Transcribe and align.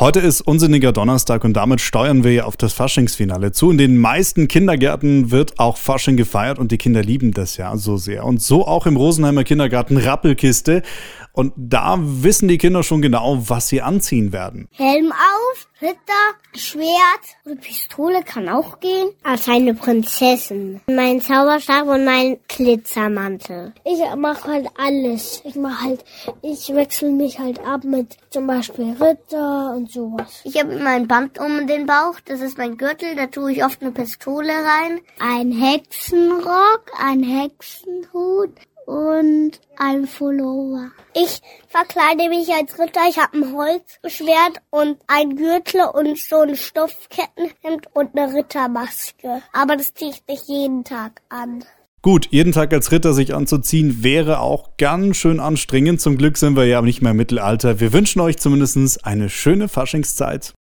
Heute 0.00 0.20
ist 0.20 0.40
unsinniger 0.40 0.92
Donnerstag 0.92 1.44
und 1.44 1.52
damit 1.52 1.82
steuern 1.82 2.24
wir 2.24 2.32
ja 2.32 2.44
auf 2.44 2.56
das 2.56 2.72
Faschingsfinale 2.72 3.52
zu. 3.52 3.70
In 3.70 3.76
den 3.76 3.98
meisten 3.98 4.48
Kindergärten 4.48 5.30
wird 5.30 5.58
auch 5.58 5.76
Fasching 5.76 6.16
gefeiert 6.16 6.58
und 6.58 6.72
die 6.72 6.78
Kinder 6.78 7.02
lieben 7.02 7.32
das 7.32 7.58
ja 7.58 7.76
so 7.76 7.98
sehr. 7.98 8.24
Und 8.24 8.40
so 8.40 8.66
auch 8.66 8.86
im 8.86 8.96
Rosenheimer 8.96 9.44
Kindergarten 9.44 9.98
Rappelkiste. 9.98 10.80
Und 11.32 11.52
da 11.56 11.98
wissen 12.00 12.48
die 12.48 12.58
Kinder 12.58 12.82
schon 12.82 13.02
genau, 13.02 13.38
was 13.46 13.68
sie 13.68 13.82
anziehen 13.82 14.32
werden. 14.32 14.68
Helm 14.72 15.12
auf, 15.12 15.68
Ritter, 15.80 16.56
Schwert 16.56 16.90
oder 17.46 17.54
Pistole 17.54 18.22
kann 18.24 18.48
auch 18.48 18.80
gehen. 18.80 19.10
Als 19.22 19.48
eine 19.48 19.74
Prinzessin. 19.74 20.80
Mein 20.88 21.20
Zauberstab 21.20 21.86
und 21.86 22.04
mein 22.04 22.38
Glitzermantel. 22.48 23.72
Ich 23.84 24.00
mache 24.16 24.50
halt 24.50 24.66
alles. 24.76 25.42
Ich 25.44 25.54
mache 25.54 25.84
halt, 25.84 26.04
ich 26.42 26.74
wechsle 26.74 27.10
mich 27.10 27.38
halt 27.38 27.60
ab 27.64 27.84
mit 27.84 28.16
zum 28.30 28.46
Beispiel 28.46 28.96
Ritter 29.00 29.74
sowas. 29.90 30.40
Ich 30.44 30.58
habe 30.58 30.72
immer 30.72 30.90
ein 30.90 31.08
Band 31.08 31.38
um 31.38 31.66
den 31.66 31.86
Bauch. 31.86 32.20
Das 32.24 32.40
ist 32.40 32.58
mein 32.58 32.76
Gürtel. 32.76 33.16
Da 33.16 33.26
tue 33.26 33.52
ich 33.52 33.64
oft 33.64 33.82
eine 33.82 33.92
Pistole 33.92 34.52
rein. 34.52 35.00
Ein 35.18 35.52
Hexenrock, 35.52 36.90
ein 36.98 37.22
Hexenhut, 37.22 38.54
und 38.90 39.52
ein 39.76 40.08
Pullover. 40.08 40.90
Ich 41.14 41.40
verkleide 41.68 42.28
mich 42.28 42.52
als 42.52 42.76
Ritter. 42.76 43.02
Ich 43.08 43.18
habe 43.18 43.38
ein 43.38 43.54
Holzschwert 43.54 44.60
und 44.70 44.98
ein 45.06 45.36
Gürtel 45.36 45.82
und 45.92 46.18
so 46.18 46.40
ein 46.40 46.56
Stoffkettenhemd 46.56 47.86
und 47.94 48.18
eine 48.18 48.34
Rittermaske. 48.34 49.42
Aber 49.52 49.76
das 49.76 49.94
ziehe 49.94 50.10
ich 50.10 50.26
nicht 50.26 50.48
jeden 50.48 50.82
Tag 50.82 51.22
an. 51.28 51.64
Gut, 52.02 52.28
jeden 52.30 52.52
Tag 52.52 52.72
als 52.72 52.92
Ritter 52.92 53.12
sich 53.12 53.34
anzuziehen 53.34 54.02
wäre 54.02 54.40
auch 54.40 54.70
ganz 54.78 55.18
schön 55.18 55.38
anstrengend. 55.38 56.00
Zum 56.00 56.16
Glück 56.16 56.38
sind 56.38 56.56
wir 56.56 56.64
ja 56.64 56.80
nicht 56.80 57.02
mehr 57.02 57.10
im 57.10 57.18
Mittelalter. 57.18 57.78
Wir 57.78 57.92
wünschen 57.92 58.20
euch 58.20 58.38
zumindest 58.38 59.04
eine 59.04 59.28
schöne 59.28 59.68
Faschingszeit. 59.68 60.54